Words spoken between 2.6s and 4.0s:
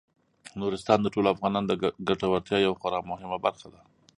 یوه خورا مهمه برخه ده.